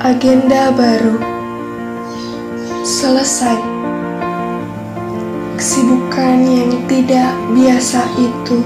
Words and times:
Agenda 0.00 0.72
baru 0.72 1.20
selesai. 2.88 3.60
Kesibukan 5.60 6.40
yang 6.40 6.72
tidak 6.88 7.36
biasa 7.52 8.00
itu, 8.16 8.64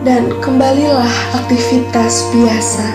dan 0.00 0.32
kembalilah 0.40 1.12
aktivitas 1.36 2.24
biasa. 2.32 2.88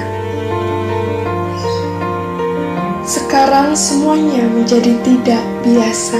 Sekarang 3.05 3.77
semuanya 3.77 4.41
menjadi 4.49 4.97
tidak 5.05 5.45
biasa, 5.61 6.17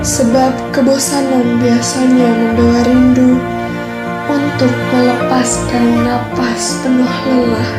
sebab 0.00 0.56
kebosanan 0.72 1.60
biasanya 1.60 2.32
membawa 2.32 2.80
rindu 2.88 3.55
untuk 4.56 4.72
melepaskan 4.72 5.84
napas 6.00 6.80
penuh 6.80 7.16
lelah. 7.28 7.70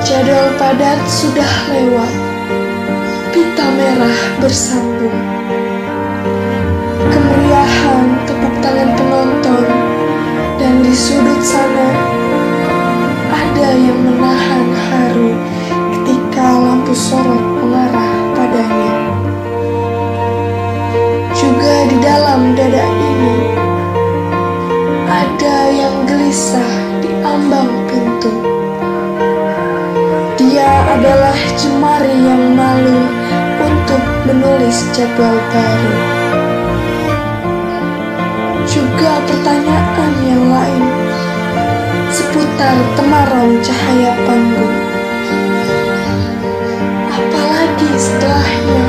Jadwal 0.00 0.56
padat 0.56 0.96
sudah 1.04 1.52
lewat, 1.68 2.14
pita 3.28 3.66
merah 3.76 4.20
bersambung. 4.40 5.20
Kemeriahan 7.12 8.24
tepuk 8.24 8.54
tangan 8.64 8.88
penonton, 8.96 9.68
dan 10.56 10.80
di 10.80 10.96
sudut 10.96 11.44
sana 11.44 11.92
ada 13.28 13.68
yang 13.76 14.00
menahan 14.00 14.64
haru 14.80 15.36
ketika 15.92 16.48
lampu 16.56 16.96
sorot 16.96 17.49
pintu. 28.20 28.32
Dia 30.36 30.70
adalah 30.96 31.36
jemari 31.56 32.12
yang 32.12 32.52
malu 32.52 33.00
untuk 33.64 34.02
menulis 34.28 34.84
jadwal 34.92 35.36
baru. 35.48 35.94
Juga 38.68 39.12
pertanyaan 39.26 40.12
yang 40.28 40.44
lain 40.52 40.84
seputar 42.12 42.76
temaram 42.94 43.48
cahaya 43.64 44.12
panggung. 44.28 44.76
Apalagi 47.08 47.90
setelahnya? 47.96 48.84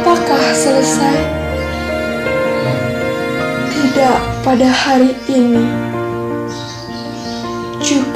Apakah 0.00 0.42
selesai? 0.56 1.18
Tidak 3.68 4.18
pada 4.42 4.68
hari 4.72 5.12
ini. 5.28 5.87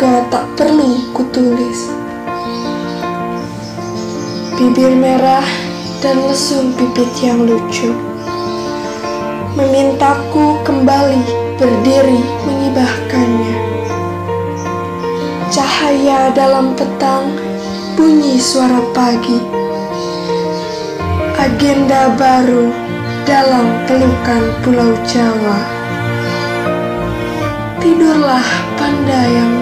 Juga 0.03 0.35
tak 0.35 0.59
perlu 0.59 1.15
kutulis. 1.15 1.87
Bibir 4.59 4.99
merah 4.99 5.47
dan 6.03 6.27
lesung 6.27 6.75
pipit 6.75 7.07
yang 7.23 7.47
lucu 7.47 7.95
memintaku 9.55 10.59
kembali 10.67 11.23
berdiri 11.55 12.19
mengibahkannya. 12.19 13.55
Cahaya 15.55 16.35
dalam 16.35 16.75
petang, 16.75 17.39
bunyi 17.95 18.43
suara 18.43 18.83
pagi. 18.91 19.39
Agenda 21.39 22.11
baru 22.19 22.75
dalam 23.23 23.87
pelukan 23.87 24.51
Pulau 24.67 24.99
Jawa. 25.07 25.63
Tidurlah 27.79 28.43
panda 28.75 29.23
yang. 29.31 29.62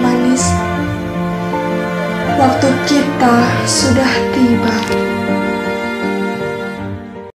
waktu 2.41 2.69
kita 2.89 3.40